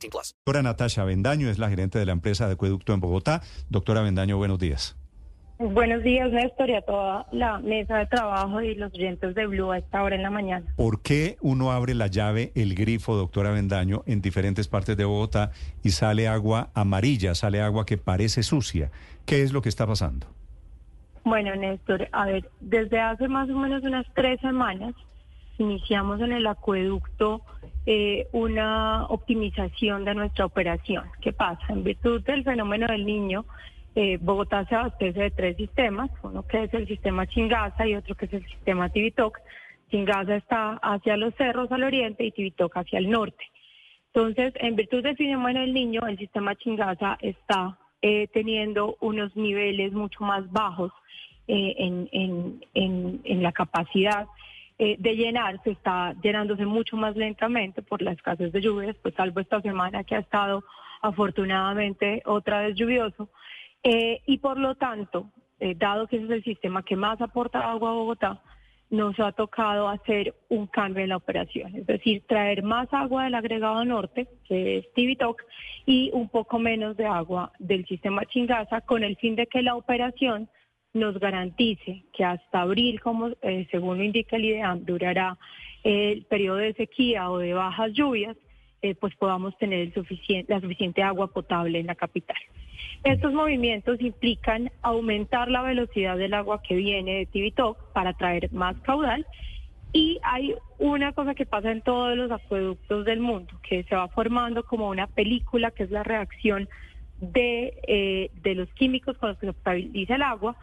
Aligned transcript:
18 0.00 0.10
plus. 0.10 0.34
Doctora 0.44 0.62
Natasha 0.62 1.04
Bendaño 1.04 1.48
es 1.48 1.58
la 1.58 1.68
gerente 1.68 1.98
de 1.98 2.06
la 2.06 2.12
empresa 2.12 2.46
de 2.46 2.54
acueducto 2.54 2.94
en 2.94 3.00
Bogotá. 3.00 3.42
Doctora 3.68 4.02
Bendaño, 4.02 4.36
buenos 4.36 4.58
días. 4.58 4.96
Buenos 5.58 6.02
días, 6.02 6.32
Néstor, 6.32 6.70
y 6.70 6.74
a 6.74 6.80
toda 6.80 7.26
la 7.32 7.58
mesa 7.58 7.98
de 7.98 8.06
trabajo 8.06 8.62
y 8.62 8.74
los 8.76 8.94
oyentes 8.94 9.34
de 9.34 9.46
Blue 9.46 9.70
a 9.70 9.76
esta 9.76 10.02
hora 10.02 10.16
en 10.16 10.22
la 10.22 10.30
mañana. 10.30 10.64
¿Por 10.74 11.02
qué 11.02 11.36
uno 11.42 11.70
abre 11.70 11.94
la 11.94 12.06
llave, 12.06 12.50
el 12.54 12.74
grifo, 12.74 13.14
doctora 13.14 13.50
Bendaño, 13.50 14.02
en 14.06 14.22
diferentes 14.22 14.68
partes 14.68 14.96
de 14.96 15.04
Bogotá 15.04 15.50
y 15.82 15.90
sale 15.90 16.28
agua 16.28 16.70
amarilla, 16.72 17.34
sale 17.34 17.60
agua 17.60 17.84
que 17.84 17.98
parece 17.98 18.42
sucia? 18.42 18.90
¿Qué 19.26 19.42
es 19.42 19.52
lo 19.52 19.60
que 19.60 19.68
está 19.68 19.86
pasando? 19.86 20.26
Bueno, 21.24 21.54
Néstor, 21.54 22.08
a 22.12 22.24
ver, 22.24 22.48
desde 22.60 22.98
hace 22.98 23.28
más 23.28 23.50
o 23.50 23.54
menos 23.54 23.82
unas 23.82 24.06
tres 24.14 24.40
semanas 24.40 24.94
iniciamos 25.60 26.20
en 26.20 26.32
el 26.32 26.46
acueducto 26.46 27.42
eh, 27.86 28.28
una 28.32 29.06
optimización 29.06 30.04
de 30.04 30.14
nuestra 30.14 30.46
operación. 30.46 31.04
¿Qué 31.20 31.32
pasa? 31.32 31.64
En 31.68 31.84
virtud 31.84 32.22
del 32.22 32.44
fenómeno 32.44 32.86
del 32.86 33.06
niño, 33.06 33.44
eh, 33.94 34.18
Bogotá 34.20 34.64
se 34.66 34.74
abastece 34.74 35.20
de 35.20 35.30
tres 35.30 35.56
sistemas, 35.56 36.10
uno 36.22 36.46
que 36.46 36.64
es 36.64 36.74
el 36.74 36.86
sistema 36.86 37.26
Chingaza 37.26 37.86
y 37.86 37.94
otro 37.94 38.14
que 38.14 38.26
es 38.26 38.32
el 38.32 38.46
sistema 38.46 38.88
Tibitoc. 38.88 39.38
Chingaza 39.90 40.36
está 40.36 40.74
hacia 40.82 41.16
los 41.16 41.34
cerros 41.34 41.70
al 41.72 41.82
oriente 41.82 42.24
y 42.24 42.30
Tibitoc 42.30 42.76
hacia 42.76 42.98
el 42.98 43.10
norte. 43.10 43.44
Entonces, 44.12 44.52
en 44.56 44.76
virtud 44.76 45.02
del 45.02 45.16
fenómeno 45.16 45.60
del 45.60 45.74
niño, 45.74 46.06
el 46.06 46.18
sistema 46.18 46.54
Chingaza 46.56 47.18
está 47.20 47.78
eh, 48.02 48.28
teniendo 48.32 48.96
unos 49.00 49.36
niveles 49.36 49.92
mucho 49.92 50.24
más 50.24 50.50
bajos 50.50 50.92
en, 51.52 52.08
en, 52.12 52.60
en 53.24 53.42
la 53.42 53.50
capacidad 53.50 54.28
eh, 54.82 54.96
de 54.98 55.14
llenar, 55.14 55.62
se 55.62 55.72
está 55.72 56.14
llenándose 56.22 56.64
mucho 56.64 56.96
más 56.96 57.14
lentamente 57.14 57.82
por 57.82 58.00
la 58.00 58.12
escasez 58.12 58.50
de 58.50 58.62
lluvias, 58.62 58.96
pues 59.02 59.14
salvo 59.14 59.40
esta 59.40 59.60
semana 59.60 60.04
que 60.04 60.14
ha 60.14 60.20
estado 60.20 60.64
afortunadamente 61.02 62.22
otra 62.24 62.62
vez 62.62 62.76
lluvioso. 62.76 63.28
Eh, 63.82 64.22
y 64.24 64.38
por 64.38 64.58
lo 64.58 64.76
tanto, 64.76 65.32
eh, 65.58 65.74
dado 65.76 66.06
que 66.06 66.16
ese 66.16 66.24
es 66.24 66.30
el 66.30 66.44
sistema 66.44 66.82
que 66.82 66.96
más 66.96 67.20
aporta 67.20 67.70
agua 67.70 67.90
a 67.90 67.92
Bogotá, 67.92 68.40
nos 68.88 69.20
ha 69.20 69.32
tocado 69.32 69.86
hacer 69.86 70.34
un 70.48 70.66
cambio 70.66 71.02
en 71.02 71.10
la 71.10 71.18
operación, 71.18 71.76
es 71.76 71.86
decir, 71.86 72.22
traer 72.26 72.62
más 72.62 72.88
agua 72.94 73.24
del 73.24 73.34
agregado 73.34 73.84
norte, 73.84 74.28
que 74.48 74.78
es 74.78 74.92
Tibitoc, 74.94 75.42
y 75.84 76.10
un 76.14 76.30
poco 76.30 76.58
menos 76.58 76.96
de 76.96 77.04
agua 77.04 77.52
del 77.58 77.84
sistema 77.84 78.24
Chingaza, 78.24 78.80
con 78.80 79.04
el 79.04 79.16
fin 79.18 79.36
de 79.36 79.46
que 79.46 79.60
la 79.60 79.76
operación 79.76 80.48
nos 80.92 81.18
garantice 81.18 82.04
que 82.12 82.24
hasta 82.24 82.62
abril, 82.62 83.00
como 83.00 83.28
eh, 83.42 83.66
según 83.70 83.98
lo 83.98 84.04
indica 84.04 84.36
el 84.36 84.44
IDEAM, 84.44 84.84
durará 84.84 85.38
el 85.82 86.24
periodo 86.24 86.56
de 86.56 86.74
sequía 86.74 87.30
o 87.30 87.38
de 87.38 87.54
bajas 87.54 87.92
lluvias, 87.92 88.36
eh, 88.82 88.94
pues 88.94 89.14
podamos 89.16 89.56
tener 89.58 89.92
la 90.48 90.60
suficiente 90.60 91.02
agua 91.02 91.28
potable 91.28 91.78
en 91.78 91.86
la 91.86 91.94
capital. 91.94 92.36
Estos 93.04 93.32
movimientos 93.32 94.00
implican 94.00 94.70
aumentar 94.82 95.50
la 95.50 95.62
velocidad 95.62 96.16
del 96.16 96.34
agua 96.34 96.62
que 96.62 96.74
viene 96.76 97.18
de 97.18 97.26
Tibitoc 97.26 97.92
para 97.92 98.12
traer 98.14 98.52
más 98.52 98.76
caudal 98.80 99.26
y 99.92 100.18
hay 100.22 100.54
una 100.78 101.12
cosa 101.12 101.34
que 101.34 101.46
pasa 101.46 101.72
en 101.72 101.82
todos 101.82 102.16
los 102.16 102.30
acueductos 102.30 103.04
del 103.04 103.20
mundo, 103.20 103.52
que 103.62 103.82
se 103.84 103.96
va 103.96 104.08
formando 104.08 104.64
como 104.64 104.88
una 104.88 105.06
película, 105.06 105.70
que 105.70 105.84
es 105.84 105.90
la 105.90 106.02
reacción 106.02 106.68
de, 107.20 107.74
eh, 107.86 108.30
de 108.42 108.54
los 108.54 108.68
químicos 108.74 109.16
con 109.18 109.30
los 109.30 109.38
que 109.38 109.46
se 109.46 109.52
potabiliza 109.52 110.14
el 110.16 110.22
agua, 110.22 110.56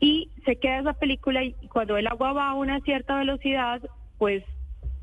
y 0.00 0.30
se 0.44 0.56
queda 0.56 0.80
esa 0.80 0.92
película 0.94 1.42
y 1.44 1.52
cuando 1.72 1.96
el 1.96 2.06
agua 2.06 2.32
va 2.32 2.50
a 2.50 2.54
una 2.54 2.80
cierta 2.80 3.16
velocidad, 3.16 3.80
pues 4.18 4.44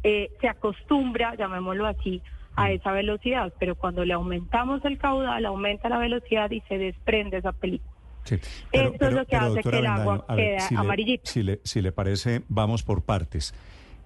eh, 0.03 0.29
se 0.41 0.47
acostumbra, 0.49 1.35
llamémoslo 1.35 1.87
así, 1.87 2.21
a 2.55 2.71
esa 2.71 2.91
velocidad, 2.91 3.53
pero 3.59 3.75
cuando 3.75 4.03
le 4.03 4.13
aumentamos 4.13 4.83
el 4.83 4.97
caudal, 4.97 5.45
aumenta 5.45 5.87
la 5.89 5.97
velocidad 5.97 6.51
y 6.51 6.61
se 6.67 6.77
desprende 6.77 7.37
esa 7.37 7.53
película. 7.53 7.89
Sí, 8.25 8.35
Esto 8.73 9.07
es 9.07 9.13
lo 9.13 9.25
que 9.25 9.35
hace 9.35 9.61
que 9.63 9.79
el 9.79 9.85
agua 9.87 10.25
quede 10.35 10.59
si 10.59 10.73
le- 10.75 10.79
amarillita. 10.79 11.23
si 11.31 11.43
le, 11.43 11.59
si 11.63 11.81
le 11.81 11.91
parece, 11.91 12.41
vamos 12.49 12.83
por 12.83 13.03
partes. 13.03 13.53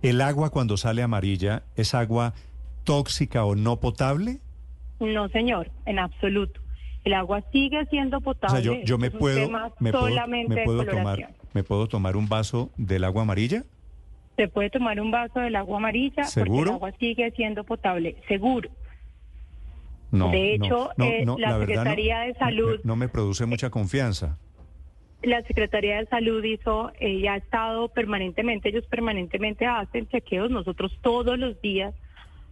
¿El 0.01 0.21
agua 0.21 0.51
cuando 0.51 0.77
sale 0.77 1.01
amarilla 1.01 1.63
es 1.75 1.95
agua 1.95 2.33
tóxica 2.83 3.43
o 3.43 3.55
no 3.55 3.79
potable? 3.79 4.39
No, 4.99 5.27
señor, 5.29 5.71
en 5.85 5.99
absoluto. 5.99 6.61
El 7.05 7.13
agua 7.13 7.41
sigue 7.51 7.85
siendo 7.85 8.17
O 8.17 8.21
potable. 8.21 8.61
sea, 8.61 8.73
yo, 8.73 8.81
yo 8.83 8.97
me 8.97 9.11
puedo, 9.11 9.45
tema 9.45 9.71
me 9.79 9.91
puedo, 9.91 10.09
solamente 10.09 10.55
me 10.55 10.63
puedo 10.63 10.85
tomar, 10.85 11.29
me 11.53 11.63
puedo 11.63 11.87
tomar 11.87 12.17
un 12.17 12.27
vaso 12.27 12.71
del 12.77 13.03
agua 13.03 13.21
amarilla. 13.21 13.63
Se 14.35 14.47
puede 14.49 14.69
tomar 14.69 14.99
un 14.99 15.11
vaso 15.11 15.39
del 15.39 15.55
agua 15.55 15.77
amarilla 15.77 16.23
porque 16.23 16.29
¿Seguro? 16.31 16.69
el 16.71 16.75
agua 16.75 16.91
sigue 16.99 17.31
siendo 17.31 17.63
potable. 17.63 18.17
Seguro. 18.27 18.69
No, 20.11 20.29
De 20.31 20.55
hecho, 20.55 20.89
no, 20.97 21.05
eh, 21.05 21.23
no, 21.25 21.37
la 21.37 21.59
Secretaría 21.59 22.19
de 22.21 22.33
Salud- 22.35 22.79
no 22.83 22.95
me 22.95 23.07
produce 23.07 23.45
mucha 23.45 23.69
confianza. 23.69 24.37
La 25.23 25.41
Secretaría 25.43 25.97
de 25.97 26.05
Salud 26.07 26.43
hizo, 26.43 26.91
eh, 26.99 27.19
ya 27.21 27.33
ha 27.33 27.37
estado 27.37 27.87
permanentemente, 27.89 28.69
ellos 28.69 28.85
permanentemente 28.87 29.65
hacen 29.65 30.07
chequeos, 30.07 30.51
nosotros 30.51 30.97
todos 31.01 31.37
los 31.39 31.59
días 31.61 31.93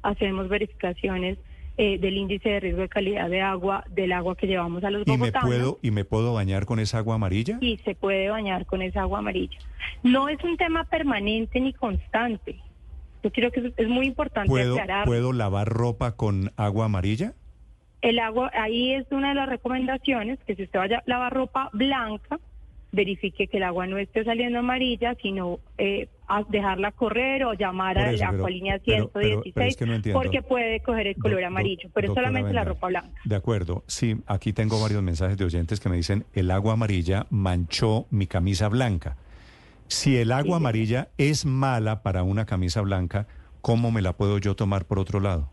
hacemos 0.01 0.49
verificaciones 0.49 1.37
eh, 1.77 1.97
del 1.97 2.17
índice 2.17 2.49
de 2.49 2.59
riesgo 2.59 2.81
de 2.81 2.89
calidad 2.89 3.29
de 3.29 3.41
agua, 3.41 3.83
del 3.89 4.11
agua 4.11 4.35
que 4.35 4.47
llevamos 4.47 4.83
a 4.83 4.91
los 4.91 5.07
¿Y 5.07 5.11
me 5.11 5.17
bogotanos. 5.17 5.49
puedo 5.49 5.79
y 5.81 5.91
me 5.91 6.05
puedo 6.05 6.33
bañar 6.33 6.65
con 6.65 6.79
esa 6.79 6.99
agua 6.99 7.15
amarilla? 7.15 7.57
y 7.61 7.77
se 7.77 7.95
puede 7.95 8.29
bañar 8.29 8.65
con 8.65 8.81
esa 8.81 9.01
agua 9.01 9.19
amarilla. 9.19 9.57
No 10.03 10.29
es 10.29 10.43
un 10.43 10.57
tema 10.57 10.83
permanente 10.85 11.59
ni 11.59 11.73
constante. 11.73 12.59
Yo 13.23 13.31
creo 13.31 13.51
que 13.51 13.61
es, 13.61 13.73
es 13.77 13.87
muy 13.87 14.05
importante 14.05 14.49
¿Puedo, 14.49 14.73
aclarar. 14.73 15.05
¿Puedo 15.05 15.33
lavar 15.33 15.67
ropa 15.67 16.15
con 16.15 16.51
agua 16.57 16.85
amarilla? 16.85 17.33
El 18.01 18.19
agua, 18.19 18.51
ahí 18.53 18.93
es 18.93 19.05
una 19.11 19.29
de 19.29 19.35
las 19.35 19.47
recomendaciones, 19.47 20.37
que 20.45 20.55
si 20.55 20.63
usted 20.63 20.77
vaya 20.77 20.97
a 20.97 21.03
lavar 21.05 21.33
ropa 21.33 21.69
blanca, 21.71 22.37
verifique 22.93 23.47
que 23.47 23.57
el 23.57 23.63
agua 23.63 23.87
no 23.87 23.97
esté 23.97 24.23
saliendo 24.23 24.59
amarilla, 24.59 25.15
sino 25.21 25.59
eh, 25.77 26.07
a 26.27 26.43
dejarla 26.43 26.91
correr 26.91 27.43
o 27.43 27.53
llamar 27.53 27.97
a 27.97 28.11
la 28.13 28.31
pero- 28.31 28.47
línea 28.47 28.79
pero- 28.85 29.09
pero- 29.09 29.41
116, 29.43 29.53
pero 29.55 29.65
es 29.67 29.75
que 29.75 29.85
no 29.85 29.93
entiendo. 29.95 30.21
porque 30.21 30.41
puede 30.41 30.79
coger 30.79 31.07
el 31.07 31.15
color 31.17 31.41
Do- 31.41 31.47
amarillo, 31.47 31.89
pero 31.93 32.13
solamente 32.13 32.53
la 32.53 32.63
ropa 32.63 32.87
blanca. 32.87 33.19
De 33.25 33.35
acuerdo, 33.35 33.83
sí, 33.87 34.15
aquí 34.27 34.53
tengo 34.53 34.79
varios 34.79 35.01
mensajes 35.03 35.37
de 35.37 35.43
oyentes 35.43 35.79
que 35.79 35.89
me 35.89 35.97
dicen, 35.97 36.23
el 36.33 36.51
agua 36.51 36.73
amarilla 36.73 37.25
manchó 37.31 38.05
mi 38.11 38.27
camisa 38.27 38.69
blanca. 38.69 39.17
Si 39.87 40.15
el 40.15 40.31
agua 40.31 40.57
amarilla 40.57 41.09
es 41.17 41.45
mala 41.45 42.03
para 42.03 42.23
una 42.23 42.45
camisa 42.45 42.81
blanca, 42.81 43.27
¿cómo 43.61 43.91
me 43.91 44.01
la 44.01 44.13
puedo 44.13 44.37
yo 44.37 44.55
tomar 44.55 44.85
por 44.85 44.99
otro 44.99 45.19
lado? 45.19 45.49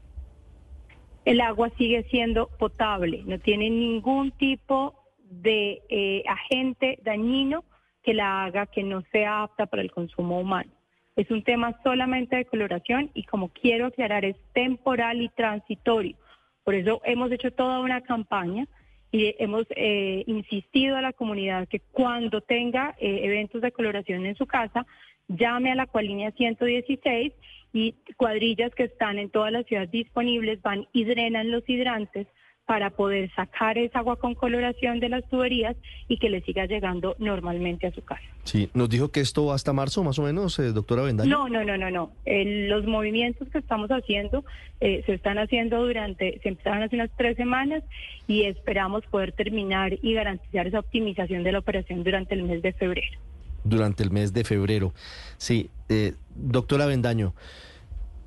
el 1.26 1.40
agua 1.42 1.70
sigue 1.76 2.02
siendo 2.10 2.48
potable, 2.58 3.22
no 3.26 3.38
tiene 3.38 3.68
ningún 3.70 4.30
tipo 4.32 4.94
de 5.30 5.80
eh, 5.88 6.22
agente 6.26 6.98
dañino 7.02 7.64
que 8.02 8.14
la 8.14 8.44
haga 8.44 8.66
que 8.66 8.82
no 8.82 9.02
sea 9.12 9.44
apta 9.44 9.66
para 9.66 9.82
el 9.82 9.90
consumo 9.90 10.40
humano. 10.40 10.70
Es 11.16 11.30
un 11.30 11.42
tema 11.42 11.78
solamente 11.82 12.36
de 12.36 12.44
coloración 12.44 13.10
y 13.14 13.24
como 13.24 13.48
quiero 13.48 13.86
aclarar 13.86 14.24
es 14.24 14.36
temporal 14.52 15.22
y 15.22 15.28
transitorio. 15.28 16.16
Por 16.64 16.74
eso 16.74 17.00
hemos 17.04 17.30
hecho 17.32 17.50
toda 17.52 17.80
una 17.80 18.00
campaña 18.00 18.66
y 19.12 19.34
hemos 19.38 19.66
eh, 19.70 20.24
insistido 20.26 20.96
a 20.96 21.02
la 21.02 21.12
comunidad 21.12 21.68
que 21.68 21.80
cuando 21.80 22.40
tenga 22.40 22.94
eh, 22.98 23.20
eventos 23.24 23.60
de 23.60 23.72
coloración 23.72 24.24
en 24.26 24.36
su 24.36 24.46
casa, 24.46 24.86
llame 25.28 25.72
a 25.72 25.74
la 25.74 25.86
cualínea 25.86 26.30
116 26.32 27.32
y 27.72 27.94
cuadrillas 28.16 28.74
que 28.74 28.84
están 28.84 29.18
en 29.18 29.30
toda 29.30 29.50
la 29.50 29.62
ciudad 29.62 29.88
disponibles 29.88 30.60
van 30.62 30.86
y 30.92 31.04
drenan 31.04 31.50
los 31.50 31.68
hidrantes 31.68 32.26
para 32.70 32.90
poder 32.90 33.28
sacar 33.34 33.78
esa 33.78 33.98
agua 33.98 34.14
con 34.14 34.36
coloración 34.36 35.00
de 35.00 35.08
las 35.08 35.28
tuberías 35.28 35.74
y 36.06 36.18
que 36.18 36.30
le 36.30 36.40
siga 36.42 36.66
llegando 36.66 37.16
normalmente 37.18 37.88
a 37.88 37.92
su 37.92 38.00
casa. 38.04 38.22
Sí, 38.44 38.70
nos 38.74 38.88
dijo 38.88 39.08
que 39.10 39.18
esto 39.18 39.46
va 39.46 39.56
hasta 39.56 39.72
marzo, 39.72 40.04
más 40.04 40.20
o 40.20 40.22
menos, 40.22 40.56
eh, 40.60 40.70
doctora 40.70 41.02
Bendaño. 41.02 41.28
No, 41.28 41.48
no, 41.48 41.64
no, 41.64 41.76
no, 41.76 41.90
no. 41.90 42.12
El- 42.24 42.68
los 42.68 42.86
movimientos 42.86 43.48
que 43.48 43.58
estamos 43.58 43.90
haciendo 43.90 44.44
eh, 44.80 45.02
se 45.04 45.14
están 45.14 45.38
haciendo 45.38 45.84
durante, 45.84 46.38
se 46.44 46.48
empezaron 46.48 46.84
hace 46.84 46.94
unas 46.94 47.10
tres 47.18 47.36
semanas 47.36 47.82
y 48.28 48.44
esperamos 48.44 49.04
poder 49.06 49.32
terminar 49.32 49.98
y 50.00 50.14
garantizar 50.14 50.68
esa 50.68 50.78
optimización 50.78 51.42
de 51.42 51.50
la 51.50 51.58
operación 51.58 52.04
durante 52.04 52.36
el 52.36 52.44
mes 52.44 52.62
de 52.62 52.72
febrero. 52.72 53.18
Durante 53.64 54.04
el 54.04 54.12
mes 54.12 54.32
de 54.32 54.44
febrero. 54.44 54.94
Sí, 55.38 55.70
eh, 55.88 56.12
doctora 56.36 56.86
Bendaño, 56.86 57.34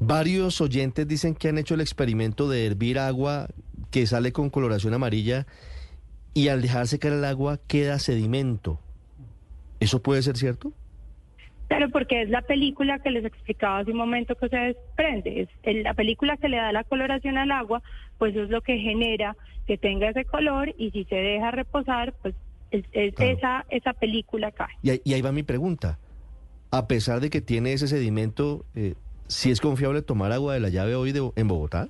Varios 0.05 0.59
oyentes 0.59 1.07
dicen 1.07 1.33
que 1.33 1.47
han 1.47 1.57
hecho 1.57 1.75
el 1.75 1.81
experimento 1.81 2.49
de 2.49 2.65
hervir 2.65 2.99
agua 2.99 3.47
que 3.89 4.05
sale 4.05 4.33
con 4.33 4.49
coloración 4.49 4.93
amarilla 4.93 5.45
y 6.33 6.49
al 6.49 6.61
dejar 6.61 6.87
secar 6.87 7.13
el 7.13 7.23
agua 7.23 7.59
queda 7.67 7.99
sedimento. 7.99 8.79
¿Eso 9.79 10.01
puede 10.01 10.21
ser 10.21 10.35
cierto? 10.35 10.73
Claro, 11.69 11.89
porque 11.89 12.21
es 12.23 12.29
la 12.29 12.41
película 12.41 12.99
que 12.99 13.11
les 13.11 13.23
explicaba 13.23 13.79
hace 13.79 13.91
un 13.91 13.97
momento 13.97 14.35
que 14.35 14.49
se 14.49 14.57
desprende. 14.57 15.43
Es 15.43 15.49
el- 15.63 15.83
la 15.83 15.93
película 15.93 16.35
que 16.35 16.49
le 16.49 16.57
da 16.57 16.73
la 16.73 16.83
coloración 16.83 17.37
al 17.37 17.51
agua, 17.51 17.81
pues 18.17 18.35
es 18.35 18.49
lo 18.49 18.61
que 18.61 18.77
genera 18.79 19.37
que 19.67 19.77
tenga 19.77 20.09
ese 20.09 20.25
color 20.25 20.73
y 20.77 20.91
si 20.91 21.05
se 21.05 21.15
deja 21.15 21.51
reposar, 21.51 22.13
pues 22.21 22.35
es- 22.71 22.83
es- 22.91 23.15
Claro. 23.15 23.31
esa, 23.37 23.65
esa 23.69 23.93
película 23.93 24.51
cae. 24.51 24.73
Y 24.81 24.89
ahí, 24.89 25.01
y 25.05 25.13
ahí 25.13 25.21
va 25.21 25.31
mi 25.31 25.43
pregunta. 25.43 25.97
A 26.71 26.87
pesar 26.87 27.21
de 27.21 27.29
que 27.29 27.39
tiene 27.39 27.71
ese 27.73 27.87
sedimento, 27.87 28.65
eh, 28.75 28.95
¿sí 29.33 29.51
es 29.51 29.59
confiable 29.59 30.01
tomar 30.01 30.31
agua 30.31 30.53
de 30.53 30.59
la 30.59 30.69
llave 30.69 30.95
hoy 30.95 31.11
de- 31.11 31.31
en 31.35 31.47
Bogotá? 31.47 31.89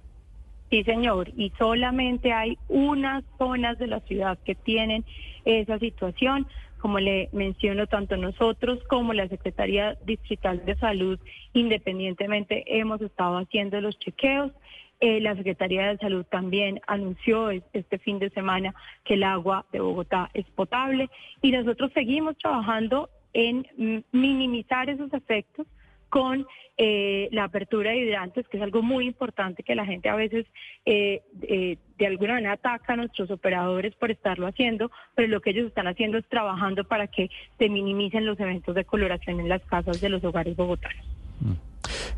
Sí, 0.70 0.84
señor, 0.84 1.30
y 1.38 1.52
solamente 1.60 2.34
hay 2.34 2.58
unas 2.68 3.24
zonas 3.38 3.78
de 3.78 3.88
la 3.88 4.00
ciudad 4.02 4.40
que 4.44 4.56
tienen 4.56 5.06
esa 5.46 5.78
situación. 5.78 6.48
Como 6.80 7.00
le 7.00 7.30
menciono, 7.32 7.86
tanto 7.88 8.18
nosotros 8.18 8.80
como 8.90 9.14
la 9.14 9.28
Secretaría 9.28 9.98
Distrital 10.06 10.66
de 10.66 10.76
Salud, 10.76 11.20
independientemente, 11.54 12.64
hemos 12.80 13.00
estado 13.02 13.38
haciendo 13.38 13.80
los 13.82 13.98
chequeos. 14.00 14.52
Eh, 15.00 15.20
la 15.22 15.36
Secretaría 15.36 15.88
de 15.88 15.98
Salud 15.98 16.26
también 16.26 16.80
anunció 16.88 17.52
es- 17.52 17.64
este 17.74 18.00
fin 18.00 18.20
de 18.20 18.30
semana 18.32 18.74
que 19.04 19.14
el 19.16 19.24
agua 19.24 19.66
de 19.72 19.80
Bogotá 19.80 20.30
es 20.34 20.46
potable 20.56 21.10
y 21.42 21.52
nosotros 21.52 21.92
seguimos 21.94 22.38
trabajando 22.38 23.10
en 23.34 23.66
minimizar 24.12 24.90
esos 24.90 25.12
efectos 25.14 25.68
con 26.14 26.46
eh, 26.78 27.28
la 27.32 27.46
apertura 27.46 27.90
de 27.90 27.98
hidrantes, 27.98 28.48
que 28.48 28.58
es 28.58 28.64
algo 28.64 28.84
muy 28.84 29.08
importante 29.08 29.64
que 29.64 29.74
la 29.74 29.84
gente 29.84 30.10
a 30.10 30.16
veces 30.16 30.46
eh, 30.86 31.24
eh, 31.42 31.80
de 31.98 32.06
alguna 32.06 32.34
manera 32.34 32.54
ataca 32.54 32.94
a 32.94 32.98
nuestros 32.98 33.32
operadores 33.32 33.96
por 33.96 34.12
estarlo 34.12 34.46
haciendo, 34.46 34.92
pero 35.16 35.28
lo 35.28 35.42
que 35.42 35.50
ellos 35.50 35.66
están 35.66 35.88
haciendo 35.88 36.20
es 36.20 36.26
trabajando 36.30 36.84
para 36.84 37.08
que 37.08 37.32
se 37.58 37.68
minimicen 37.68 38.28
los 38.28 38.40
eventos 38.40 38.76
de 38.76 38.86
coloración 38.86 39.40
en 39.40 39.50
las 39.50 39.64
casas 39.64 40.02
de 40.02 40.10
los 40.10 40.24
hogares 40.24 40.56
bogotanos. 40.56 41.04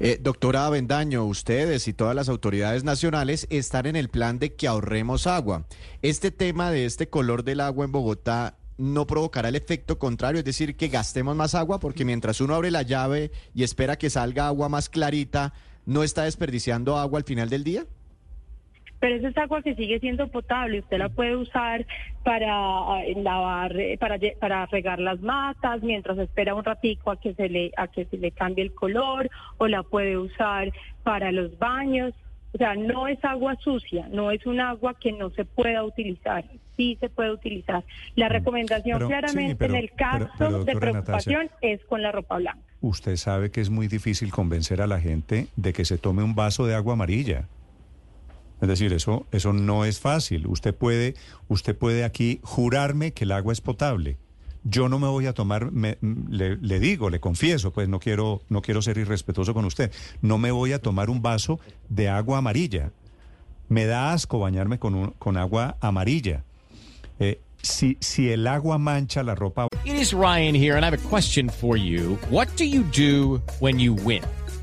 Eh, 0.02 0.18
doctora 0.20 0.66
Avendaño, 0.66 1.24
ustedes 1.24 1.88
y 1.88 1.94
todas 1.94 2.18
las 2.18 2.28
autoridades 2.28 2.84
nacionales 2.84 3.48
están 3.50 3.86
en 3.86 3.96
el 3.96 4.10
plan 4.10 4.40
de 4.40 4.56
que 4.56 4.68
ahorremos 4.68 5.26
agua. 5.26 5.64
Este 6.02 6.32
tema 6.32 6.70
de 6.70 6.84
este 6.84 7.08
color 7.08 7.46
del 7.46 7.62
agua 7.62 7.86
en 7.86 7.94
Bogotá 7.94 8.58
no 8.78 9.08
provocará 9.08 9.50
el 9.50 9.56
efecto 9.56 9.98
contrario, 9.98 10.40
es 10.40 10.46
decir, 10.46 10.76
que 10.76 10.88
gastemos 10.88 11.36
más 11.36 11.56
agua, 11.56 11.80
porque 11.80 12.06
mientras 12.06 12.42
uno 12.42 12.56
abre 12.56 12.72
la 12.72 12.82
llave 12.82 13.32
y 13.54 13.64
espera 13.64 13.98
que 13.98 14.10
salga 14.10 14.48
agua 14.48 14.70
más 14.70 14.90
clarita, 14.90 15.54
¿no 15.86 16.04
está 16.04 16.24
desperdiciando 16.24 16.98
agua 16.98 17.20
al 17.20 17.26
final 17.26 17.50
del 17.50 17.64
día? 17.64 17.86
Pero 19.00 19.18
esa 19.18 19.28
es 19.28 19.38
agua 19.38 19.62
que 19.62 19.76
sigue 19.76 20.00
siendo 20.00 20.28
potable, 20.30 20.80
usted 20.80 20.98
la 20.98 21.10
puede 21.10 21.36
usar 21.36 21.86
para 22.24 23.04
eh, 23.04 23.14
lavar, 23.22 23.78
eh, 23.80 23.98
para, 24.00 24.18
para 24.40 24.66
regar 24.68 25.00
las 25.00 25.22
matas, 25.22 25.84
mientras 25.84 26.18
espera 26.18 26.56
un 26.56 26.64
ratico 26.64 27.12
a 27.12 27.20
que 27.20 27.34
se 27.36 27.50
le, 27.50 27.72
a 27.78 27.88
que 27.88 28.06
se 28.06 28.18
le 28.18 28.32
cambie 28.32 28.64
el 28.64 28.74
color, 28.74 29.30
o 29.58 29.68
la 29.68 29.84
puede 29.84 30.18
usar 30.18 30.72
para 31.04 31.32
los 31.32 31.58
baños. 31.60 32.14
O 32.54 32.58
sea, 32.58 32.76
no 32.76 33.08
es 33.08 33.24
agua 33.26 33.56
sucia, 33.62 34.08
no 34.10 34.32
es 34.32 34.46
un 34.46 34.62
agua 34.62 34.94
que 34.98 35.12
no 35.12 35.30
se 35.32 35.44
pueda 35.44 35.84
utilizar, 35.84 36.46
sí 36.78 36.98
se 37.00 37.10
puede 37.10 37.32
utilizar. 37.32 37.84
La 38.16 38.30
recomendación 38.30 38.98
Pero- 39.00 39.08
sí, 39.08 39.14
claramente 39.14 39.56
pero- 39.56 39.74
en 39.76 39.80
el 39.80 39.92
caso 39.92 40.30
pero, 40.38 40.52
de 40.52 40.58
doctora 40.58 40.92
Natasha. 40.94 41.26
preocupación 41.30 41.50
es 41.62 41.82
con 41.86 42.02
la 42.02 42.12
ropa 42.12 42.38
blanca. 42.38 42.60
Usted 42.82 43.16
sabe 43.16 43.52
que 43.52 43.62
es 43.62 43.70
muy 43.70 43.88
difícil 43.88 44.32
convencer 44.32 44.82
a 44.82 44.88
la 44.88 45.00
gente 45.00 45.48
de 45.56 45.74
que 45.74 45.86
se 45.86 45.98
tome 45.98 46.24
un 46.24 46.36
vaso 46.36 46.66
de 46.66 46.76
agua 46.76 46.94
amarilla. 46.94 47.48
Es 48.62 48.68
decir, 48.70 48.94
eso, 48.94 49.26
eso 49.32 49.52
no 49.54 49.86
es 49.86 50.00
fácil. 50.00 50.48
Usted 50.48 50.74
puede, 50.74 51.16
usted 51.50 51.76
puede 51.78 52.04
aquí 52.06 52.40
jurarme 52.44 53.12
que 53.12 53.26
el 53.26 53.32
agua 53.32 53.52
es 53.54 53.62
potable. 53.62 54.18
Yo 54.64 54.90
no 54.90 54.98
me 54.98 55.08
voy 55.08 55.28
a 55.28 55.34
tomar, 55.34 55.72
me- 55.72 55.98
le, 56.02 56.56
le 56.58 56.80
digo, 56.80 57.10
le 57.10 57.20
confieso, 57.20 57.72
pues 57.72 57.88
no 57.90 58.00
quiero, 58.00 58.42
no 58.50 58.62
quiero 58.62 58.82
ser 58.82 58.98
irrespetuoso 58.98 59.54
con 59.54 59.66
usted. 59.66 59.92
No 60.22 60.38
me 60.38 60.52
voy 60.52 60.72
a 60.74 60.80
tomar 60.80 61.10
un 61.10 61.22
vaso 61.22 61.60
de 61.90 62.10
agua 62.10 62.38
amarilla. 62.40 62.92
Me 63.68 63.86
da 63.86 64.14
asco 64.14 64.40
bañarme 64.40 64.80
con, 64.80 64.96
un- 64.96 65.12
con 65.20 65.38
agua 65.38 65.76
amarilla. 65.82 66.44
Eh, 67.20 67.36
si, 67.62 67.98
si 68.00 68.32
el 68.32 68.46
agua 68.48 68.78
mancha 68.78 69.24
la 69.24 69.36
ropa 69.36 69.68
It 69.86 69.96
is 69.96 70.14
Ryan 70.14 70.56
here, 70.56 70.76
and 70.76 70.86
I 70.86 70.90
have 70.90 71.06
a 71.06 71.10
question 71.10 71.50
for 71.50 71.78
you. 71.78 72.16
What 72.30 72.48
do 72.58 72.66
you 72.66 72.84
do 72.84 73.42
when 73.60 73.80
you 73.80 73.94
win? 73.94 74.24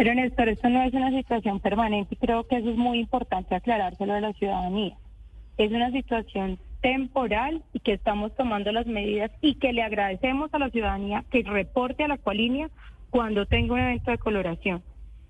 Pero 0.00 0.14
Néstor, 0.14 0.48
esto 0.48 0.70
no 0.70 0.82
es 0.82 0.94
una 0.94 1.10
situación 1.10 1.60
permanente 1.60 2.14
y 2.14 2.16
creo 2.16 2.44
que 2.48 2.56
eso 2.56 2.70
es 2.70 2.76
muy 2.78 3.00
importante 3.00 3.54
aclarárselo 3.54 4.14
a 4.14 4.20
la 4.22 4.32
ciudadanía. 4.32 4.96
Es 5.58 5.70
una 5.72 5.90
situación 5.90 6.58
temporal 6.80 7.62
y 7.74 7.80
que 7.80 7.92
estamos 7.92 8.34
tomando 8.34 8.72
las 8.72 8.86
medidas 8.86 9.30
y 9.42 9.56
que 9.56 9.74
le 9.74 9.82
agradecemos 9.82 10.54
a 10.54 10.58
la 10.58 10.70
ciudadanía 10.70 11.22
que 11.30 11.42
reporte 11.42 12.02
a 12.02 12.08
la 12.08 12.16
cualínea 12.16 12.70
cuando 13.10 13.44
tenga 13.44 13.74
un 13.74 13.80
evento 13.80 14.10
de 14.10 14.16
coloración 14.16 14.82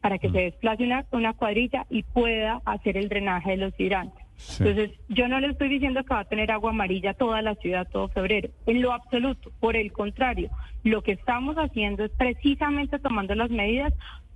para 0.03 0.19
que 0.19 0.31
se 0.31 0.39
desplace 0.39 0.85
una, 0.85 1.05
una 1.11 1.33
cuadrilla 1.33 1.87
y 1.91 2.05
pueda 2.05 2.63
hacer 2.65 2.97
el 2.97 3.09
drenaje 3.09 3.51
de 3.51 3.57
los 3.57 3.81
hidrantes. 3.81 4.25
Sí. 4.37 4.63
Entonces, 4.63 4.97
yo 5.09 5.27
no 5.27 5.41
le 5.41 5.49
estoy 5.49 5.69
diciendo 5.69 6.05
que 6.05 6.15
va 6.15 6.21
a 6.21 6.25
tener 6.27 6.53
agua 6.53 6.71
amarilla 6.71 7.15
toda 7.15 7.43
la 7.43 7.57
ciudad 7.57 7.89
todo 7.91 8.09
febrero, 8.09 8.51
en 8.67 8.83
lo 8.83 8.93
absoluto. 8.93 9.51
Por 9.59 9.75
el 9.75 9.91
contrario, 9.91 10.49
lo 10.85 11.03
que 11.03 11.13
estamos 11.13 11.57
haciendo 11.57 12.05
es 12.05 12.13
precisamente 12.13 13.01
tomando 13.01 13.35
las 13.35 13.51
medidas 13.51 13.93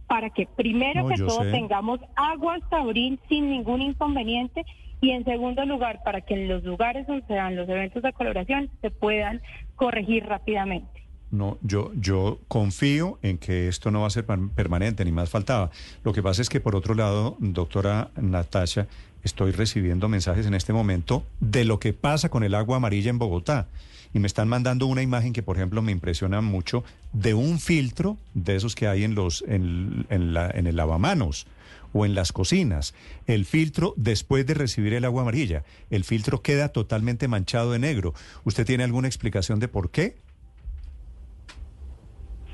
para 0.06 0.30
que 0.30 0.46
primero 0.46 1.02
No, 1.02 1.08
que 1.08 1.16
todo 1.16 1.42
sé. 1.42 1.50
tengamos 1.50 2.00
agua 2.16 2.56
hasta 2.56 2.78
abril 2.80 3.18
sin 3.28 3.48
ningún 3.50 3.82
inconveniente 3.82 4.64
y 5.00 5.10
en 5.10 5.24
segundo 5.24 5.64
lugar 5.66 6.00
para 6.04 6.20
que 6.22 6.34
en 6.34 6.48
los 6.48 6.62
lugares 6.64 7.06
donde 7.06 7.26
se 7.26 7.34
dan 7.34 7.56
los 7.56 7.68
eventos 7.68 8.02
de 8.02 8.12
coloración 8.12 8.70
se 8.80 8.90
puedan 8.90 9.42
corregir 9.74 10.24
rápidamente. 10.26 11.02
No, 11.30 11.58
yo, 11.62 11.90
yo 11.94 12.38
confío 12.48 13.18
en 13.22 13.38
que 13.38 13.66
esto 13.66 13.90
no 13.90 14.02
va 14.02 14.06
a 14.06 14.10
ser 14.10 14.24
per- 14.24 14.38
permanente, 14.54 15.04
ni 15.04 15.10
más 15.10 15.30
faltaba. 15.30 15.70
Lo 16.04 16.12
que 16.12 16.22
pasa 16.22 16.42
es 16.42 16.48
que, 16.48 16.60
por 16.60 16.76
otro 16.76 16.94
lado, 16.94 17.36
doctora 17.40 18.10
Natasha, 18.20 18.86
estoy 19.24 19.50
recibiendo 19.52 20.08
mensajes 20.08 20.46
en 20.46 20.54
este 20.54 20.72
momento 20.72 21.24
de 21.40 21.64
lo 21.64 21.78
que 21.80 21.92
pasa 21.92 22.28
con 22.28 22.44
el 22.44 22.54
agua 22.54 22.76
amarilla 22.76 23.10
en 23.10 23.18
Bogotá. 23.18 23.66
Y 24.12 24.20
me 24.20 24.28
están 24.28 24.48
mandando 24.48 24.86
una 24.86 25.02
imagen 25.02 25.32
que, 25.32 25.42
por 25.42 25.56
ejemplo, 25.56 25.82
me 25.82 25.90
impresiona 25.90 26.40
mucho 26.40 26.84
de 27.12 27.34
un 27.34 27.58
filtro 27.58 28.16
de 28.34 28.54
esos 28.54 28.76
que 28.76 28.86
hay 28.86 29.02
en, 29.02 29.16
los, 29.16 29.42
en, 29.48 30.06
en 30.08 30.32
la- 30.32 30.50
en 30.50 30.68
el 30.68 30.76
lavamanos 30.76 31.46
o 31.92 32.06
en 32.06 32.14
las 32.14 32.30
cocinas. 32.32 32.94
El 33.26 33.44
filtro, 33.44 33.92
después 33.96 34.46
de 34.46 34.54
recibir 34.54 34.94
el 34.94 35.04
agua 35.04 35.22
amarilla, 35.22 35.64
el 35.90 36.04
filtro 36.04 36.42
queda 36.42 36.68
totalmente 36.68 37.26
manchado 37.26 37.72
de 37.72 37.80
negro. 37.80 38.14
¿Usted 38.44 38.64
tiene 38.66 38.84
alguna 38.84 39.08
explicación 39.08 39.58
de 39.58 39.66
por 39.68 39.90
qué? 39.90 40.16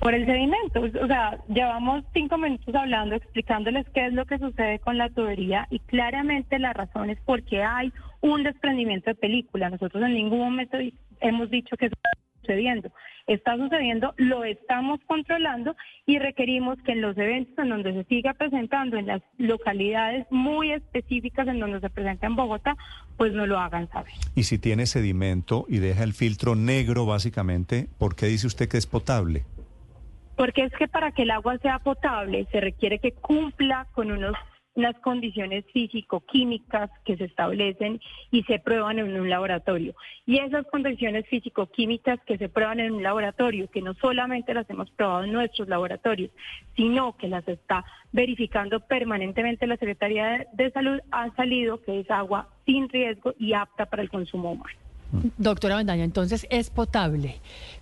Por 0.01 0.15
el 0.15 0.25
sedimento, 0.25 0.81
o 0.81 1.07
sea, 1.07 1.39
llevamos 1.49 2.05
cinco 2.15 2.39
minutos 2.39 2.75
hablando, 2.75 3.17
explicándoles 3.17 3.87
qué 3.93 4.07
es 4.07 4.15
lo 4.15 4.25
que 4.25 4.39
sucede 4.39 4.79
con 4.79 4.97
la 4.97 5.11
tubería 5.11 5.69
y 5.71 5.79
claramente 5.81 6.59
la 6.59 6.73
razón 6.73 7.11
es 7.11 7.19
porque 7.27 7.63
hay 7.63 7.93
un 8.23 8.43
desprendimiento 8.43 9.11
de 9.11 9.15
película. 9.15 9.69
Nosotros 9.69 10.03
en 10.03 10.15
ningún 10.15 10.39
momento 10.39 10.79
hemos 11.21 11.51
dicho 11.51 11.77
que 11.77 11.87
está 11.87 12.11
sucediendo. 12.41 12.91
Está 13.27 13.59
sucediendo, 13.59 14.15
lo 14.17 14.43
estamos 14.45 15.01
controlando 15.07 15.77
y 16.07 16.19
requerimos 16.19 16.79
que 16.83 16.93
en 16.93 17.03
los 17.03 17.17
eventos 17.19 17.59
en 17.59 17.69
donde 17.69 17.93
se 17.93 18.05
siga 18.05 18.33
presentando, 18.33 18.97
en 18.97 19.07
las 19.07 19.21
localidades 19.37 20.27
muy 20.31 20.73
específicas 20.73 21.47
en 21.47 21.61
donde 21.61 21.79
se 21.79 21.91
presenta 21.91 22.27
en 22.27 22.37
Bogotá, 22.37 22.75
pues 23.19 23.35
no 23.35 23.47
lo 23.47 23.59
hagan 23.59 23.87
saber. 23.91 24.15
Y 24.35 24.45
si 24.45 24.59
tiene 24.59 24.87
sedimento 24.87 25.67
y 25.69 25.77
deja 25.77 26.05
el 26.05 26.15
filtro 26.15 26.57
negro, 26.57 27.05
básicamente, 27.05 27.89
¿por 27.99 28.17
qué 28.17 28.27
dice 28.27 28.47
usted 28.47 28.67
que 28.67 28.79
es 28.79 28.87
potable? 28.87 29.45
Porque 30.41 30.63
es 30.63 30.73
que 30.73 30.89
para 30.89 31.13
que 31.13 31.25
el 31.25 31.33
agua 31.33 31.59
sea 31.59 31.81
potable 31.81 32.47
se 32.51 32.63
requiere 32.63 32.99
que 32.99 33.13
cumpla 33.13 33.87
con 33.93 34.11
unos 34.11 34.35
unas 34.73 34.99
condiciones 35.01 35.67
físico-químicas 35.71 36.91
que 37.05 37.19
se 37.19 37.25
establecen 37.25 38.01
y 38.31 38.43
se 38.45 38.59
prueban 38.59 38.99
en 38.99 39.21
un 39.21 39.29
laboratorio. 39.29 39.95
Y 40.25 40.39
esas 40.39 40.65
condiciones 40.69 41.27
físico-químicas 41.27 42.21
que 42.25 42.39
se 42.39 42.49
prueban 42.49 42.81
en 42.81 42.93
un 42.93 43.03
laboratorio, 43.03 43.69
que 43.69 43.83
no 43.83 43.93
solamente 44.01 44.55
las 44.55 44.71
hemos 44.71 44.91
probado 44.93 45.25
en 45.25 45.33
nuestros 45.33 45.69
laboratorios, 45.69 46.31
sino 46.75 47.19
que 47.19 47.29
las 47.29 47.47
está 47.47 47.85
verificando 48.11 48.81
permanentemente 48.81 49.67
la 49.67 49.77
Secretaría 49.77 50.47
de, 50.55 50.71
Salud, 50.71 51.01
ha 51.11 51.35
salido 51.35 51.83
que 51.83 52.01
es 52.01 52.11
agua 52.11 52.49
sin 52.65 52.89
riesgo 52.89 53.35
y 53.39 53.53
apta 53.53 53.85
para 53.85 54.01
el 54.01 54.09
consumo 54.09 54.53
humano. 54.53 54.75
Doctora 55.37 55.77
Bendaña, 55.77 56.05
entonces 56.05 56.47
es 56.49 56.71
potable, 56.71 57.41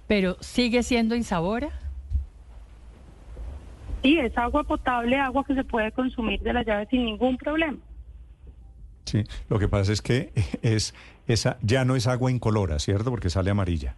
pero 0.08 0.36
sigue 0.40 0.82
siendo 0.82 1.14
insabora. 1.14 1.70
Sí, 4.02 4.18
es 4.18 4.36
agua 4.38 4.64
potable, 4.64 5.16
agua 5.16 5.44
que 5.44 5.54
se 5.54 5.64
puede 5.64 5.90
consumir 5.92 6.40
de 6.40 6.52
la 6.52 6.62
llave 6.62 6.86
sin 6.90 7.04
ningún 7.04 7.36
problema. 7.36 7.78
Sí, 9.04 9.24
lo 9.48 9.58
que 9.58 9.68
pasa 9.68 9.92
es 9.92 10.02
que 10.02 10.32
es 10.62 10.94
esa 11.26 11.58
ya 11.62 11.84
no 11.84 11.96
es 11.96 12.06
agua 12.06 12.30
incolora, 12.30 12.78
¿cierto? 12.78 13.10
Porque 13.10 13.30
sale 13.30 13.50
amarilla. 13.50 13.96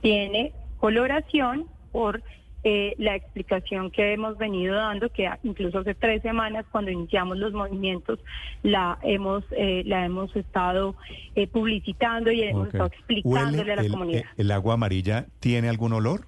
Tiene 0.00 0.52
coloración 0.78 1.66
por 1.90 2.22
eh, 2.68 2.94
la 2.98 3.14
explicación 3.14 3.90
que 3.90 4.12
hemos 4.12 4.38
venido 4.38 4.74
dando, 4.74 5.08
que 5.08 5.30
incluso 5.44 5.78
hace 5.78 5.94
tres 5.94 6.20
semanas 6.22 6.64
cuando 6.70 6.90
iniciamos 6.90 7.38
los 7.38 7.52
movimientos 7.52 8.18
la 8.62 8.98
hemos 9.02 9.44
eh, 9.52 9.84
la 9.86 10.04
hemos 10.04 10.34
estado 10.34 10.96
eh, 11.34 11.46
publicitando 11.46 12.32
y 12.32 12.42
hemos 12.42 12.66
estado 12.66 12.86
explicándole 12.86 13.58
¿Huele 13.58 13.72
a 13.72 13.76
la 13.76 13.82
el, 13.82 13.90
comunidad. 13.90 14.24
¿El 14.36 14.50
agua 14.50 14.74
amarilla 14.74 15.26
tiene 15.38 15.68
algún 15.68 15.92
olor? 15.92 16.26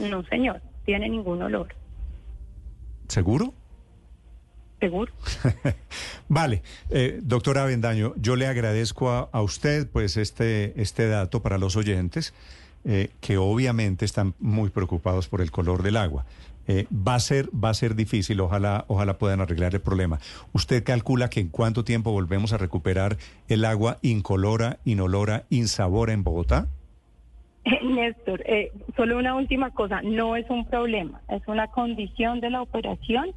No, 0.00 0.24
señor, 0.24 0.60
tiene 0.88 1.10
ningún 1.10 1.42
olor. 1.42 1.68
¿Seguro? 3.08 3.52
¿Seguro? 4.80 5.12
Vale, 6.30 6.62
eh, 6.88 7.20
doctora 7.22 7.64
Avendaño, 7.64 8.14
yo 8.16 8.36
le 8.36 8.46
agradezco 8.46 9.10
a, 9.10 9.28
a 9.30 9.42
usted 9.42 9.86
pues 9.86 10.16
este, 10.16 10.80
este 10.80 11.06
dato 11.06 11.42
para 11.42 11.58
los 11.58 11.76
oyentes, 11.76 12.32
eh, 12.86 13.10
que 13.20 13.36
obviamente 13.36 14.06
están 14.06 14.32
muy 14.38 14.70
preocupados 14.70 15.28
por 15.28 15.42
el 15.42 15.50
color 15.50 15.82
del 15.82 15.98
agua. 15.98 16.24
Eh, 16.66 16.86
va 16.90 17.16
a 17.16 17.20
ser, 17.20 17.50
va 17.52 17.68
a 17.68 17.74
ser 17.74 17.94
difícil, 17.94 18.40
ojalá, 18.40 18.86
ojalá 18.88 19.18
puedan 19.18 19.42
arreglar 19.42 19.74
el 19.74 19.82
problema. 19.82 20.20
¿Usted 20.54 20.84
calcula 20.84 21.28
que 21.28 21.40
en 21.40 21.48
cuánto 21.48 21.84
tiempo 21.84 22.12
volvemos 22.12 22.54
a 22.54 22.56
recuperar 22.56 23.18
el 23.48 23.66
agua 23.66 23.98
incolora, 24.00 24.78
inolora, 24.86 25.44
insabora 25.50 26.14
en 26.14 26.24
Bogotá? 26.24 26.66
Néstor, 27.82 28.42
eh, 28.46 28.72
solo 28.96 29.18
una 29.18 29.34
última 29.34 29.70
cosa, 29.70 30.00
no 30.02 30.36
es 30.36 30.48
un 30.48 30.64
problema, 30.66 31.20
es 31.28 31.42
una 31.46 31.68
condición 31.68 32.40
de 32.40 32.50
la 32.50 32.62
operación 32.62 33.34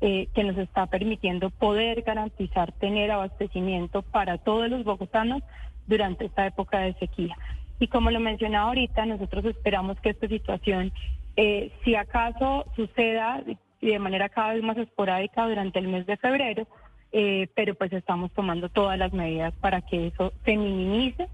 eh, 0.00 0.28
que 0.34 0.44
nos 0.44 0.58
está 0.58 0.86
permitiendo 0.86 1.50
poder 1.50 2.02
garantizar 2.02 2.72
tener 2.72 3.10
abastecimiento 3.10 4.02
para 4.02 4.38
todos 4.38 4.68
los 4.68 4.84
bogotanos 4.84 5.42
durante 5.86 6.26
esta 6.26 6.46
época 6.46 6.80
de 6.80 6.94
sequía. 6.94 7.36
Y 7.78 7.88
como 7.88 8.10
lo 8.10 8.20
mencionaba 8.20 8.68
ahorita, 8.68 9.06
nosotros 9.06 9.44
esperamos 9.46 9.98
que 10.00 10.10
esta 10.10 10.28
situación, 10.28 10.92
eh, 11.36 11.72
si 11.84 11.94
acaso 11.94 12.66
suceda 12.76 13.42
de 13.80 13.98
manera 13.98 14.28
cada 14.28 14.54
vez 14.54 14.62
más 14.62 14.76
esporádica 14.78 15.46
durante 15.46 15.78
el 15.78 15.88
mes 15.88 16.06
de 16.06 16.16
febrero, 16.16 16.66
eh, 17.12 17.48
pero 17.54 17.74
pues 17.74 17.92
estamos 17.92 18.32
tomando 18.32 18.68
todas 18.68 18.98
las 18.98 19.12
medidas 19.12 19.54
para 19.60 19.80
que 19.80 20.08
eso 20.08 20.32
se 20.44 20.56
minimice 20.56 21.28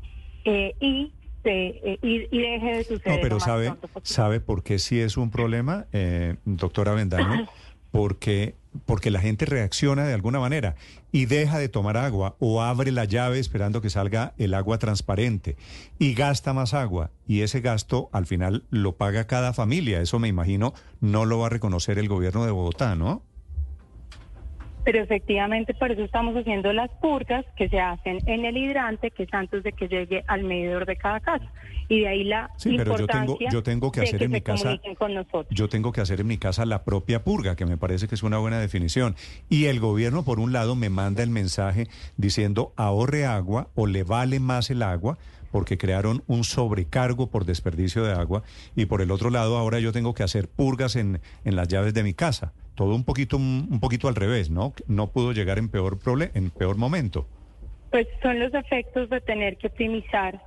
y, 0.44 1.12
se, 1.42 1.50
eh, 1.50 1.98
y, 2.02 2.28
y 2.30 2.40
deje 2.40 2.76
de 2.76 2.84
suceder. 2.84 3.16
No, 3.16 3.22
pero 3.22 3.40
sabe, 3.40 3.74
sabe 4.02 4.40
por 4.40 4.62
qué 4.62 4.78
sí 4.78 5.00
es 5.00 5.16
un 5.16 5.30
problema, 5.30 5.86
eh, 5.92 6.36
doctora 6.44 6.94
porque, 7.90 8.54
porque 8.86 9.10
la 9.10 9.20
gente 9.20 9.44
reacciona 9.44 10.04
de 10.04 10.14
alguna 10.14 10.40
manera 10.40 10.76
y 11.12 11.26
deja 11.26 11.58
de 11.58 11.68
tomar 11.68 11.96
agua 11.96 12.36
o 12.38 12.62
abre 12.62 12.90
la 12.90 13.04
llave 13.04 13.38
esperando 13.38 13.82
que 13.82 13.90
salga 13.90 14.32
el 14.38 14.54
agua 14.54 14.78
transparente 14.78 15.56
y 15.98 16.14
gasta 16.14 16.54
más 16.54 16.74
agua 16.74 17.10
y 17.26 17.42
ese 17.42 17.60
gasto 17.60 18.08
al 18.12 18.26
final 18.26 18.64
lo 18.70 18.96
paga 18.96 19.26
cada 19.26 19.52
familia. 19.52 20.00
Eso 20.00 20.18
me 20.18 20.28
imagino 20.28 20.72
no 21.00 21.26
lo 21.26 21.38
va 21.38 21.46
a 21.46 21.50
reconocer 21.50 21.98
el 21.98 22.08
gobierno 22.08 22.44
de 22.46 22.50
Bogotá, 22.50 22.96
¿no? 22.96 23.22
Pero 24.84 25.00
efectivamente 25.02 25.74
por 25.74 25.92
eso 25.92 26.02
estamos 26.02 26.34
haciendo 26.36 26.72
las 26.72 26.90
purgas 27.00 27.44
que 27.56 27.68
se 27.68 27.78
hacen 27.80 28.18
en 28.26 28.44
el 28.44 28.56
hidrante, 28.56 29.10
que 29.12 29.22
es 29.24 29.28
antes 29.32 29.62
de 29.62 29.72
que 29.72 29.86
llegue 29.86 30.24
al 30.26 30.42
medidor 30.44 30.86
de 30.86 30.96
cada 30.96 31.20
casa. 31.20 31.46
Y 31.88 32.00
de 32.00 32.08
ahí 32.08 32.24
la 32.24 32.50
Sí, 32.56 32.74
pero 32.76 32.96
yo 32.98 33.06
tengo- 33.06 33.38
yo 33.52 33.62
tengo 33.62 33.92
que 33.92 34.00
de 34.00 34.06
hacer 34.06 34.18
que 34.18 34.24
en 34.24 34.30
mi 34.32 34.40
casa- 34.40 34.62
con. 34.64 35.46
Yo 35.50 35.68
tengo 35.68 35.92
que 35.92 36.00
hacer 36.00 36.20
en 36.20 36.26
mi 36.26 36.38
casa 36.38 36.64
la 36.64 36.84
propia 36.84 37.22
purga, 37.22 37.54
que 37.54 37.66
me 37.66 37.76
parece 37.76 38.08
que 38.08 38.14
es 38.14 38.22
una 38.22 38.38
buena 38.38 38.58
definición. 38.58 39.14
Y 39.48 39.66
el 39.66 39.78
gobierno, 39.78 40.24
por 40.24 40.40
un 40.40 40.52
lado, 40.52 40.74
me 40.74 40.88
manda 40.90 41.22
el 41.22 41.30
mensaje 41.30 41.86
diciendo 42.16 42.72
ahorre 42.76 43.24
agua 43.26 43.68
o 43.74 43.86
le 43.86 44.02
vale 44.04 44.40
más 44.40 44.70
el 44.70 44.82
agua 44.82 45.18
porque 45.50 45.76
crearon 45.76 46.22
un 46.26 46.44
sobrecargo 46.44 47.28
por 47.28 47.44
desperdicio 47.44 48.02
de 48.04 48.12
agua. 48.12 48.42
Y 48.74 48.86
por 48.86 49.02
el 49.02 49.10
otro 49.10 49.28
lado, 49.30 49.58
ahora 49.58 49.78
yo 49.80 49.92
tengo 49.92 50.14
que 50.14 50.22
hacer 50.22 50.48
purgas 50.48 50.96
en, 50.96 51.20
en 51.44 51.56
las 51.56 51.68
llaves 51.68 51.92
de 51.94 52.02
mi 52.02 52.14
casa. 52.14 52.52
Todo 52.74 52.94
un 52.94 53.04
poquito, 53.04 53.36
un 53.36 53.80
poquito 53.80 54.08
al 54.08 54.14
revés, 54.14 54.50
¿no? 54.50 54.72
No 54.86 55.08
pudo 55.08 55.32
llegar 55.32 55.58
en 55.58 55.68
peor, 55.68 55.98
en 56.34 56.50
peor 56.50 56.76
momento. 56.76 57.26
Pues 57.90 58.06
son 58.22 58.38
los 58.38 58.54
efectos 58.54 59.10
de 59.10 59.20
tener 59.20 59.58
que 59.58 59.66
optimizar 59.66 60.40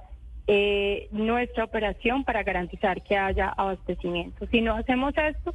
eh, 0.47 1.07
nuestra 1.11 1.63
operación 1.63 2.23
para 2.23 2.43
garantizar 2.43 3.01
que 3.03 3.17
haya 3.17 3.49
abastecimiento. 3.49 4.47
Si 4.47 4.61
no 4.61 4.75
hacemos 4.75 5.13
esto, 5.17 5.53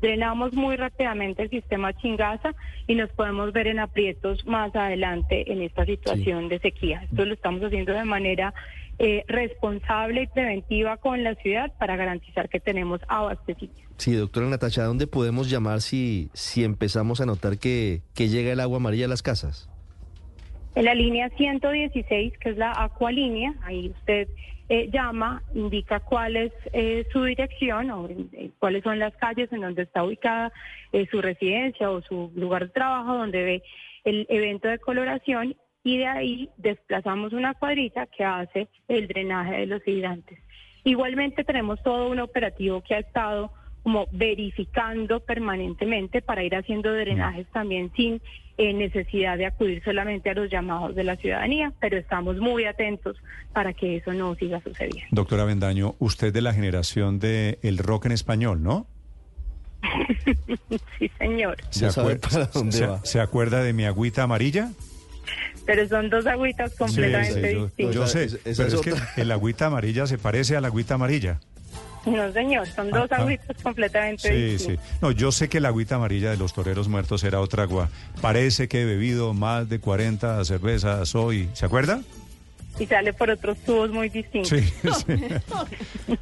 drenamos 0.00 0.54
muy 0.54 0.76
rápidamente 0.76 1.42
el 1.42 1.50
sistema 1.50 1.92
Chingaza 1.92 2.54
y 2.86 2.94
nos 2.94 3.10
podemos 3.10 3.52
ver 3.52 3.66
en 3.66 3.78
aprietos 3.78 4.46
más 4.46 4.74
adelante 4.74 5.52
en 5.52 5.62
esta 5.62 5.84
situación 5.84 6.48
de 6.48 6.58
sequía. 6.58 7.02
Esto 7.04 7.24
lo 7.24 7.34
estamos 7.34 7.62
haciendo 7.62 7.92
de 7.92 8.04
manera 8.04 8.54
eh, 9.02 9.24
responsable 9.28 10.24
y 10.24 10.26
preventiva 10.26 10.98
con 10.98 11.24
la 11.24 11.34
ciudad 11.36 11.72
para 11.78 11.96
garantizar 11.96 12.50
que 12.50 12.60
tenemos 12.60 13.00
abastecimiento. 13.08 13.80
Sí, 13.96 14.12
doctora 14.12 14.46
Natacha, 14.46 14.82
¿a 14.82 14.84
dónde 14.84 15.06
podemos 15.06 15.48
llamar 15.48 15.80
si, 15.80 16.28
si 16.34 16.64
empezamos 16.64 17.22
a 17.22 17.26
notar 17.26 17.58
que, 17.58 18.02
que 18.14 18.28
llega 18.28 18.52
el 18.52 18.60
agua 18.60 18.76
amarilla 18.76 19.06
a 19.06 19.08
las 19.08 19.22
casas? 19.22 19.70
En 20.74 20.84
la 20.84 20.94
línea 20.94 21.30
116, 21.30 22.34
que 22.38 22.50
es 22.50 22.58
la 22.58 22.72
Acualínea, 22.72 23.54
ahí 23.62 23.88
usted 23.88 24.28
eh, 24.68 24.90
llama, 24.92 25.42
indica 25.54 26.00
cuál 26.00 26.36
es 26.36 26.52
eh, 26.74 27.06
su 27.10 27.24
dirección 27.24 27.90
o 27.90 28.06
eh, 28.06 28.50
cuáles 28.58 28.84
son 28.84 28.98
las 28.98 29.16
calles 29.16 29.50
en 29.50 29.62
donde 29.62 29.82
está 29.82 30.04
ubicada 30.04 30.52
eh, 30.92 31.06
su 31.10 31.22
residencia 31.22 31.90
o 31.90 32.02
su 32.02 32.30
lugar 32.36 32.66
de 32.66 32.72
trabajo, 32.72 33.16
donde 33.16 33.42
ve 33.42 33.62
el 34.04 34.26
evento 34.28 34.68
de 34.68 34.78
coloración 34.78 35.56
y 35.84 35.98
de 35.98 36.06
ahí 36.06 36.50
desplazamos 36.58 37.32
una 37.32 37.54
cuadrilla 37.54 38.06
que 38.06 38.24
hace 38.24 38.68
el 38.88 39.08
drenaje 39.08 39.56
de 39.60 39.66
los 39.66 39.86
hidrantes. 39.86 40.38
Igualmente 40.84 41.44
tenemos 41.44 41.82
todo 41.82 42.08
un 42.08 42.20
operativo 42.20 42.82
que 42.82 42.94
ha 42.94 42.98
estado 42.98 43.52
como 43.82 44.06
verificando 44.12 45.20
permanentemente 45.20 46.20
para 46.20 46.42
ir 46.44 46.54
haciendo 46.54 46.92
drenajes 46.92 47.46
también 47.50 47.90
sin 47.96 48.20
eh, 48.58 48.74
necesidad 48.74 49.38
de 49.38 49.46
acudir 49.46 49.82
solamente 49.82 50.28
a 50.28 50.34
los 50.34 50.50
llamados 50.50 50.94
de 50.94 51.02
la 51.02 51.16
ciudadanía, 51.16 51.72
pero 51.80 51.96
estamos 51.96 52.36
muy 52.36 52.66
atentos 52.66 53.16
para 53.54 53.72
que 53.72 53.96
eso 53.96 54.12
no 54.12 54.34
siga 54.34 54.60
sucediendo. 54.60 55.06
Doctora 55.12 55.44
Vendaño, 55.44 55.94
usted 55.98 56.30
de 56.30 56.42
la 56.42 56.52
generación 56.52 57.18
de 57.20 57.58
el 57.62 57.78
rock 57.78 58.04
en 58.06 58.12
español, 58.12 58.62
¿no? 58.62 58.86
sí, 60.98 61.10
señor, 61.18 61.56
Ya 61.72 61.90
sabe 61.90 62.16
acuer- 62.16 62.20
para 62.30 62.46
dónde 62.46 62.72
se- 62.72 62.86
va. 62.86 63.04
¿Se 63.04 63.20
acuerda 63.20 63.62
de 63.62 63.72
mi 63.72 63.84
agüita 63.86 64.22
amarilla? 64.24 64.70
Pero 65.74 65.88
son 65.88 66.10
dos 66.10 66.26
agüitas 66.26 66.74
completamente 66.74 67.48
sí, 67.50 67.54
yo- 67.54 67.64
distintas. 67.66 67.94
Yo 67.94 68.06
sé, 68.08 68.38
pero 68.42 68.50
es 68.68 68.74
es 68.74 68.80
que 68.80 68.94
el 69.20 69.30
agüita 69.30 69.66
amarilla 69.66 70.06
se 70.06 70.18
parece 70.18 70.56
a 70.56 70.60
la 70.60 70.66
agüita 70.68 70.94
amarilla. 70.94 71.38
No, 72.06 72.32
señor, 72.32 72.66
son 72.66 72.90
dos 72.90 73.06
Ah, 73.12 73.16
ah. 73.18 73.22
agüitas 73.22 73.56
completamente 73.62 74.22
Sí, 74.28 74.34
sí. 74.34 74.50
distintas. 74.72 75.02
No, 75.02 75.10
yo 75.12 75.30
sé 75.30 75.48
que 75.48 75.60
la 75.60 75.68
agüita 75.68 75.94
amarilla 75.96 76.30
de 76.30 76.38
los 76.38 76.54
toreros 76.54 76.88
muertos 76.88 77.22
era 77.24 77.40
otra 77.40 77.62
agua. 77.64 77.88
Parece 78.20 78.68
que 78.68 78.82
he 78.82 78.84
bebido 78.84 79.32
más 79.34 79.68
de 79.68 79.78
40 79.80 80.44
cervezas 80.44 81.14
hoy. 81.14 81.48
¿Se 81.52 81.66
acuerda? 81.66 82.00
Y 82.78 82.86
sale 82.86 83.12
por 83.12 83.28
otros 83.30 83.58
tubos 83.58 83.90
muy 83.90 84.08
distintos. 84.08 84.48
Sí, 84.48 84.60
sí. 85.06 86.14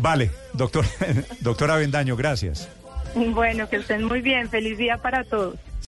Vale, 0.00 0.30
doctor, 0.54 0.84
doctora 1.40 1.76
Vendaño, 1.76 2.16
gracias. 2.16 2.68
Bueno, 3.14 3.68
que 3.68 3.76
estén 3.76 4.04
muy 4.04 4.20
bien. 4.22 4.48
Feliz 4.48 4.78
día 4.78 4.98
para 4.98 5.22
todos. 5.24 5.56